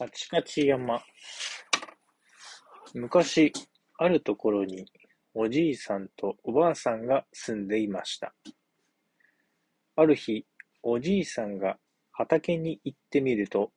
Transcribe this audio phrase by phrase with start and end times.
[0.00, 0.98] カチカチ山。
[2.94, 3.52] 昔、
[3.98, 4.86] あるところに、
[5.34, 8.32] おじいさんとおばあさんが住んでいました。
[9.96, 10.46] ある日、
[10.82, 11.76] おじいさんが
[12.12, 13.72] 畑に行ってみると、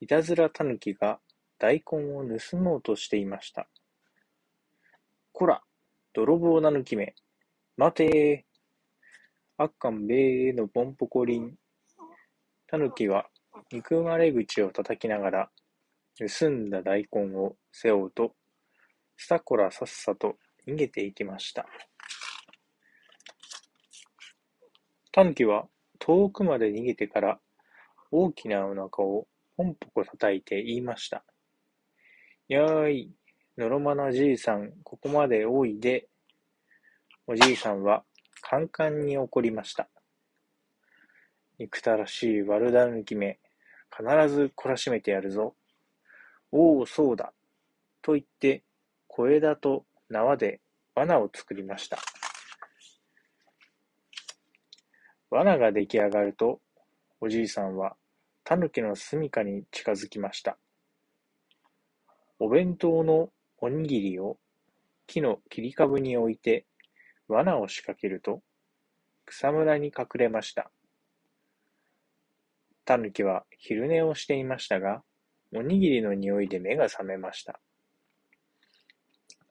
[0.00, 1.20] いたずらたぬきが
[1.60, 3.68] 大根を盗もうとしていました。
[5.30, 5.62] こら、
[6.12, 7.14] 泥棒なぬきめ、
[7.76, 9.62] 待てー。
[9.62, 11.54] あっかんべーのぽんぽこりん。
[12.66, 13.28] たぬきは
[13.72, 15.50] 憎まれ口を叩きながら、
[16.18, 18.34] 盗んだ大根を背負うと、
[19.16, 21.66] さこらさっさと逃げていきました。
[25.12, 25.66] タヌキは
[25.98, 27.40] 遠くまで逃げてから
[28.10, 31.24] 大きなお腹をポンポコ叩いて言いました。
[32.48, 33.12] やーい、
[33.58, 36.08] のろまなじいさん、ここまでおいで。
[37.26, 38.04] おじいさんは
[38.40, 39.88] カンカンに怒りました。
[41.58, 43.38] 憎たらしい悪だぬきめ、
[43.90, 45.54] 必ず懲らしめてやるぞ。
[46.52, 47.32] おお、そうだ。
[48.02, 48.62] と言って、
[49.08, 50.60] 小枝と縄で
[50.94, 51.98] 罠を作りました。
[55.30, 56.60] 罠が出来上がると、
[57.20, 57.96] おじいさんは
[58.44, 60.56] 狸の住みかに近づきました。
[62.38, 64.38] お弁当のおにぎりを
[65.06, 66.64] 木の切り株に置いて
[67.28, 68.42] 罠を仕掛けると
[69.26, 70.70] 草むらに隠れました。
[72.84, 75.02] タヌキは昼寝をしていましたが、
[75.54, 77.60] おにぎりの匂いで目が覚めました。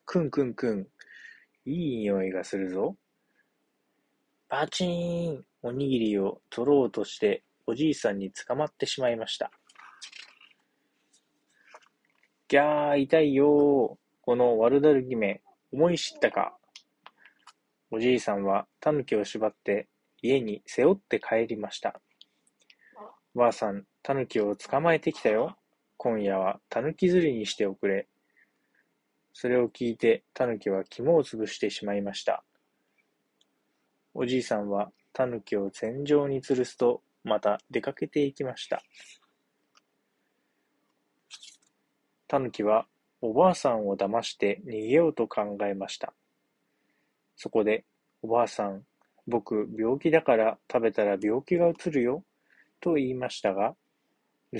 [0.06, 0.88] くんくんくん、
[1.66, 2.96] いい匂いがするぞ。
[4.48, 9.52] パチーンおにぎりを取ろうとしておじいさんに捕まってしまいました。
[12.48, 13.98] ぎゃー、痛いよー。
[14.22, 15.42] この悪だるぎめ、
[15.72, 16.58] 思い知ったか。
[17.92, 19.88] おじいさんはタヌキを縛って
[20.22, 22.02] 家に背負って帰りました。
[23.36, 25.58] ばあさん、タヌキを捕まえてきたよ。
[25.98, 28.08] 今夜はタヌキ釣りにしておくれ。
[29.34, 32.44] それを聞いて、タヌキは肝を潰してしまいました。
[34.14, 38.82] おじいさんはタヌキを天井に吊るすと、また出かけていきました。
[42.28, 42.88] タヌキは
[43.22, 46.14] おばあさんを騙して逃げようと考えました。
[47.36, 47.86] そこで、
[48.22, 48.84] おばあさん、
[49.28, 52.24] 僕、病気だから食べたら病気がうつるよ。
[52.82, 53.76] と言いましたが、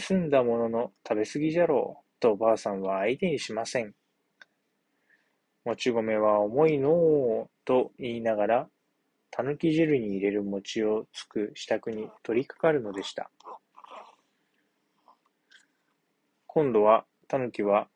[0.08, 3.94] 盗んだものの食べ過ぎじゃろう、とおばあさんは相手にしません。
[5.66, 8.70] もち米は重いのう、と言いながら、
[9.32, 13.30] たぬき汁に入れる餅をつく支度に取り掛かるのでした。
[16.48, 17.88] 今度は、たぬきは、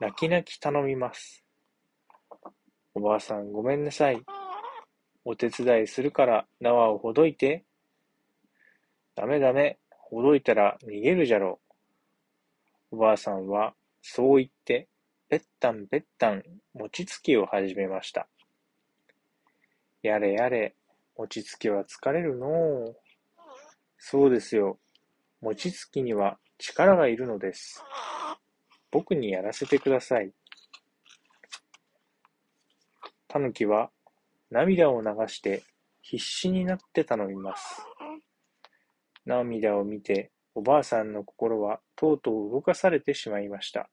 [0.00, 1.44] 泣き泣き頼みます。
[2.94, 4.22] おばあさんごめんなさい。
[5.24, 7.64] お手伝いするから縄をほどいて。
[9.18, 11.58] ダメダメ、ほどいたら逃げるじゃろ
[12.92, 12.94] う。
[12.94, 14.86] おばあさんは、そう言って、
[15.28, 18.28] ぺったんぺったん、餅つきを始めました。
[20.04, 20.76] やれやれ、
[21.16, 22.46] 餅つきは疲れるの
[22.90, 22.96] う。
[23.98, 24.78] そうですよ。
[25.40, 27.82] 餅つきには力がいるのです。
[28.92, 30.30] 僕にやらせてください。
[33.26, 33.90] たぬきは
[34.52, 35.64] 涙を流して
[36.02, 37.84] 必死になって頼みます。
[39.28, 43.90] 涙を見て、おばあさんの心はとうとう動かされてしまいました。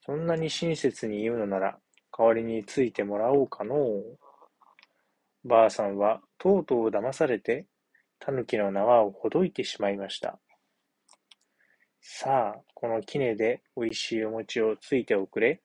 [0.00, 1.78] そんなに親切に言うのなら、
[2.16, 4.18] 代わりについてもらおうかのう。
[5.44, 7.66] ばあさんはとうとう騙されて、
[8.18, 10.38] たぬきの縄をほどいてしまいました。
[12.00, 15.60] さあ、この杵でおいしいお餅をついておくれ。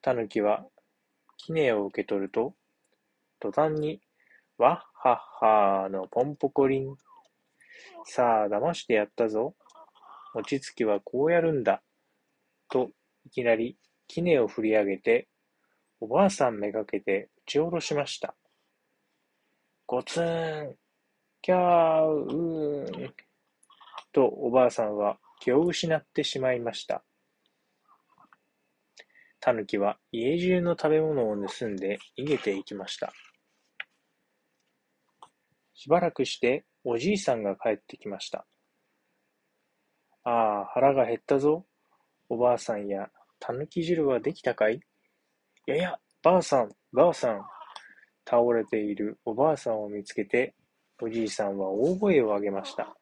[0.00, 0.64] たぬきは
[1.36, 2.54] 杵を受け取ると、
[3.40, 4.00] 途端に
[4.58, 6.96] わっはっはーのポンポコリン。
[8.04, 9.54] さあ、騙してやったぞ。
[10.34, 11.82] 餅つきはこうやるんだ。
[12.70, 12.90] と、
[13.26, 13.76] いきなり、
[14.08, 15.28] 杵を振り上げて、
[16.00, 18.34] おばあさんめがけて打ち下ろしました。
[19.86, 20.74] ごつーん、
[21.42, 23.14] キャーうーん、
[24.12, 27.04] とおばあさんは気を失ってしまいました。
[29.38, 33.12] たぬきは家中の食べ物を盗んで逃げていきました。
[35.86, 38.44] しばらくしておじいさんが帰ってきました。
[40.24, 41.64] ああ、腹が減ったぞ。
[42.28, 44.74] おばあさんや、たぬき汁はできたかい？
[44.78, 44.80] い
[45.68, 47.40] やいや、ばあさん、ばあさん。
[48.28, 50.56] 倒れているおばあさんを見つけて、
[51.00, 52.92] おじいさんは大声を上げました。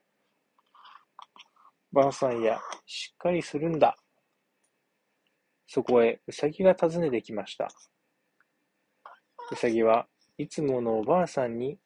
[1.90, 3.96] ばあさんや、しっかりするんだ。
[5.66, 7.70] そこへうさぎが訪ねてきました。
[9.50, 10.06] うさぎは
[10.36, 11.78] いつものおばあさんに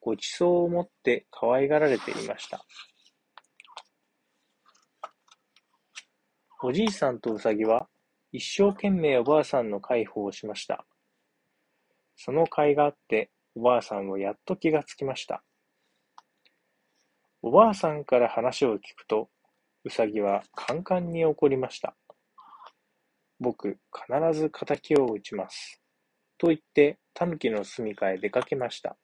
[0.00, 2.64] ごちそうを持って可愛がられていました。
[6.62, 7.88] おじいさんとうさぎは
[8.32, 10.86] 一生懸命おばあさんの介抱をしました。
[12.16, 15.42] その甲斐があっておばあさんもやっと気がつきました。
[17.42, 19.30] おばあさんから話を聞くと、
[19.84, 21.96] うさぎはカンカンに怒りました。
[23.40, 25.80] 僕、必ず仇を打ちます。
[26.36, 28.98] と言って、たぬきの住みかへ出かけました。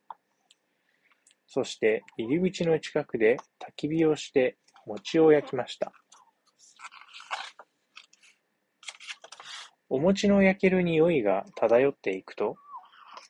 [1.56, 5.91] そして、入り口の近くで焚き火をして餅を焼きました。
[9.88, 12.56] お餅の焼ける匂いが漂っていくと、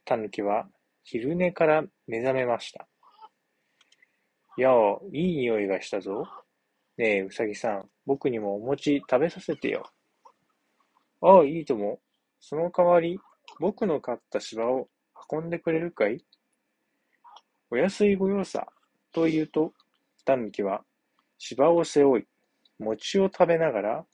[0.04, 0.66] タヌキは
[1.04, 2.88] 昼寝から目覚めました。
[4.56, 6.26] やあ、いい匂いがしたぞ。
[6.96, 9.88] ねえ、うさぎさん、僕にもお餅食べさせてよ。
[11.20, 12.00] ああ、いいとも。
[12.40, 13.20] その代わり、
[13.60, 14.88] 僕の買った芝を
[15.30, 16.24] 運んでくれるかい？
[17.70, 18.66] お安いご用さ。
[19.12, 19.72] と言うと、
[20.24, 20.84] タヌキは
[21.38, 22.24] 芝を背負い、
[22.78, 24.06] 餅を食べながら、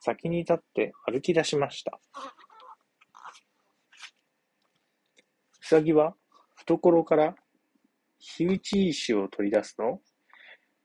[0.00, 1.98] 先に立って歩き出しました。
[5.60, 6.14] うさぎは
[6.56, 7.34] 懐から
[8.18, 10.00] 火打ち石を取り出すと、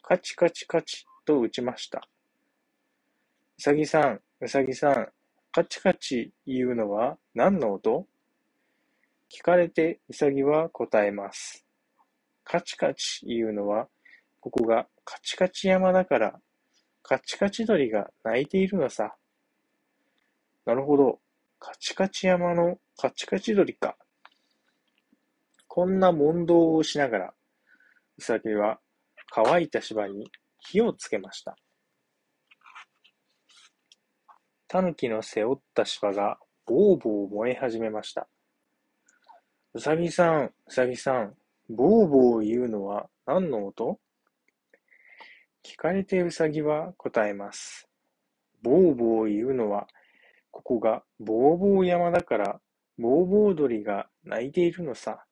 [0.01, 2.07] カチカチカチと打ちました。
[3.57, 5.07] うさぎさん、うさぎさん、
[5.51, 8.07] カチカチ言うのは何の音？
[9.29, 11.65] 聞かれてウサギは答えます。
[12.51, 13.87] カチカチ言うのは、
[14.39, 16.33] ここがカチカチ山だから、
[17.03, 19.13] カチカチ鳥が鳴いているのさ。
[20.65, 21.19] なるほど。
[21.59, 23.95] カチカチ山のカチカチ鳥か。
[25.67, 27.33] こんな問答をしながら、
[28.17, 28.79] ウサギは
[29.31, 30.25] 乾いた芝に
[30.57, 31.55] 火をつけました。
[34.67, 38.27] タヌキの背負った芝がボーボー燃え始めました。
[39.75, 41.35] うさぎさん、うさぎさん、
[41.71, 43.99] ボーボー言うのは何の音？
[45.63, 47.87] 聞かれてうさぎは答えます。
[48.63, 49.85] ボーボー言うのは、
[50.49, 52.59] ここがボーボー山だから、
[52.97, 55.25] ボーボー鳥が鳴いているのさ。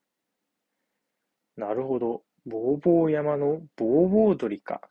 [1.56, 4.81] なるほど、ボーボー山のボーボー鳥か。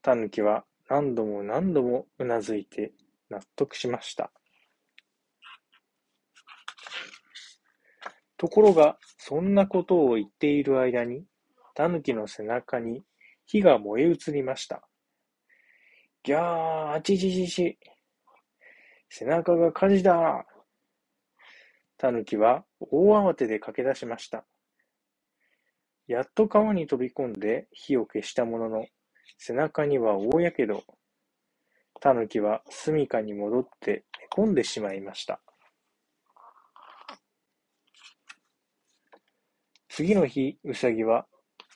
[0.00, 2.92] タヌキは何度も何度もうなずいて
[3.30, 4.30] 納得しました。
[8.36, 11.24] ところが、そんなことを言っている間に、
[11.74, 13.02] タヌキの背中に
[13.46, 14.86] 火が燃え移りました。
[16.22, 17.78] ぎゃー、あちちちち。
[19.08, 20.44] 背中が火事だ
[21.98, 24.44] タヌキは大慌てで駆け出しました。
[26.06, 28.86] やっと川に飛び込んで火を消したものの、
[29.38, 30.84] 背中には大やけど。
[32.00, 34.04] タヌキは住処に戻って
[34.36, 35.40] 寝込んでしまいました。
[39.96, 41.24] 次の日、うさぎは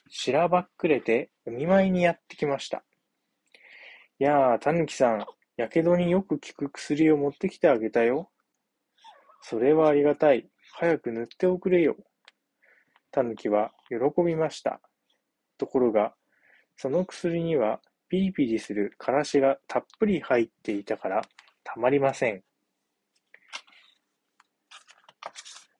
[0.07, 2.83] しらばっくれてお見舞いにやってきました。
[4.19, 5.25] やあ、たぬきさん、
[5.57, 8.29] やけどによく効く薬を持ってきてあげたよ。
[9.41, 10.47] それはありがたい。
[10.73, 11.95] 早く塗っておくれよ。
[13.09, 14.81] たぬきは喜びました。
[15.57, 16.13] ところが、
[16.77, 21.23] その薬にはピリピリするからしがたっぷり入っていたから
[21.63, 22.43] たまりません。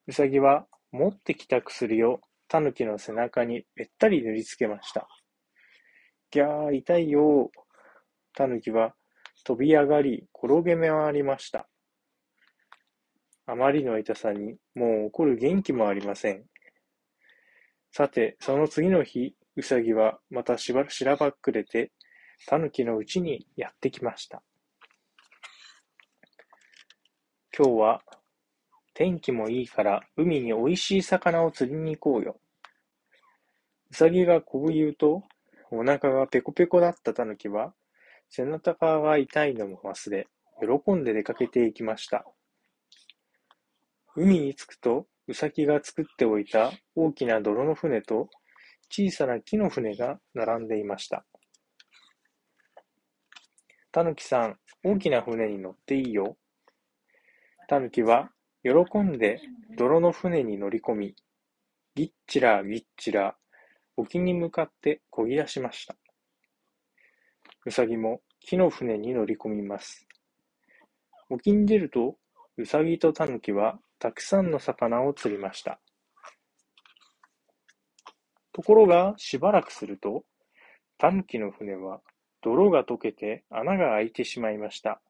[0.07, 2.19] うさぎは持ってきた薬を
[2.51, 5.07] たぬきの背中にべったり塗りつけました。
[6.31, 7.59] ぎゃー、痛いよー。
[8.35, 8.93] たぬきは
[9.45, 11.69] 飛び上がり転げ回りました。
[13.45, 16.43] あまりの痛さにもう怒る元気もありません。
[17.89, 21.93] さて、その次の日、うさぎはまたしばしらばっくれて、
[22.47, 24.43] たぬきのうちにやってきました。
[27.57, 28.01] 今日は
[28.93, 32.40] 天気もいいから海においしい魚を釣りに行こうよ。
[33.91, 35.23] うさぎがこう言うと、
[35.69, 37.73] お腹がペコペコだったたぬきは、
[38.29, 40.27] 背中が痛いのも忘れ、
[40.61, 42.25] 喜んで出かけていきました。
[44.15, 48.29] 海に着くと、うさぎが作っておいた大きな泥の船と
[48.89, 51.25] 小さな木の船が並んでいました。
[53.91, 56.37] たぬきさん、大きな船に乗っていいよ。
[57.67, 58.31] たぬきは
[58.63, 59.41] 喜んで
[59.77, 61.15] 泥の船に乗り込み、
[61.95, 63.35] ぎっちらぎっちら
[63.97, 65.95] 沖に向かって漕ぎ出しました。
[67.65, 70.07] うさぎも木の船に乗り込みます。
[71.29, 72.17] 沖に出ると、
[72.57, 75.79] うさぎとたぬきはたくさんの魚を釣りました。
[78.53, 80.25] ところが、しばらくすると、
[80.97, 82.01] タヌキの船は
[82.41, 85.01] 泥が溶けて穴が開いてしまいました。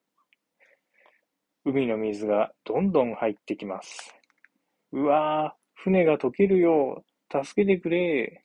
[1.63, 4.13] 海の水がどんどん入ってきます。
[4.91, 7.03] うわぁ、船が溶けるよ。
[7.31, 8.43] 助けてくれ。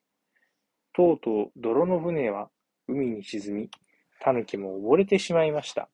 [0.97, 2.49] とうとう泥の船は
[2.89, 3.71] 海に沈み、
[4.19, 5.91] タヌキも溺れてしまいました。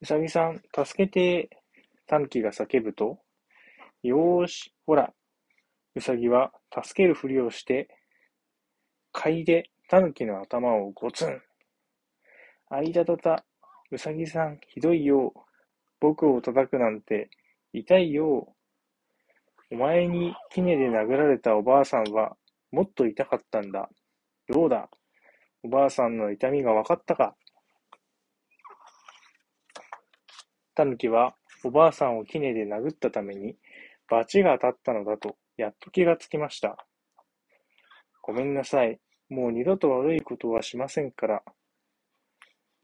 [0.00, 1.50] うさぎさん、助けて、
[2.06, 3.18] タヌキが叫ぶと、
[4.02, 5.12] よーし、ほら、
[5.94, 7.88] うさぎは助けるふりをして、
[9.12, 11.42] 嗅いでタヌキの頭をゴツン。
[12.70, 13.44] あいたたた、
[13.90, 15.34] うさぎさん、ひどいよ。
[16.00, 17.28] 僕を叩くなんて
[17.74, 18.54] 痛いよ。
[19.70, 22.36] お前に杵で殴られたおばあさんは
[22.72, 23.88] もっと痛かったんだ。
[24.48, 24.88] どうだ？
[25.62, 27.34] おばあさんの痛みがわかったか？
[30.74, 31.34] タヌキは
[31.64, 33.56] おばあさんを杵で殴ったために
[34.08, 36.76] 罰が当たったのだとやっと気がつきました。
[38.22, 38.98] ごめんなさい。
[39.28, 41.42] もう二度と悪いことはしませんから。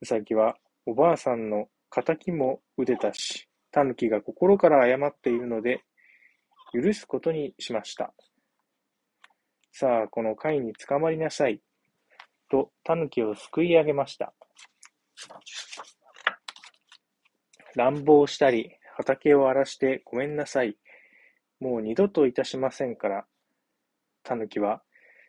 [0.01, 5.83] うさぎはおばあさんの仇も腕たし、タヌキが心から謝っているので、
[6.73, 8.13] 許すことにしました。
[9.79, 11.61] さあ、この貝につかまりなさい。
[12.51, 14.33] と、タヌキをすくい上げました。
[17.75, 20.79] 乱暴したり、畑を荒らしてごめんなさい。
[21.61, 23.27] もう二度といたしませんから。
[24.23, 24.81] タヌキは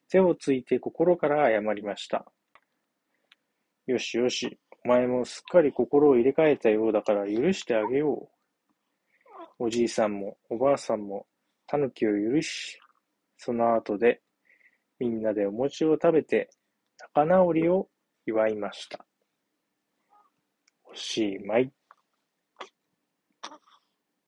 [0.08, 2.24] 手をついて心から謝りました。
[3.86, 8.30] よしよし、お前もすっかり心を入れ替えたようだから許してあげよ
[9.60, 9.66] う。
[9.66, 11.28] おじいさんもおばあさんも
[11.68, 12.80] タヌキを許し、
[13.36, 14.22] その後で
[15.00, 16.50] みんなでお餅を食べて
[17.16, 17.90] 仲直りを
[18.26, 19.06] 祝いました。
[20.86, 21.72] おしまい。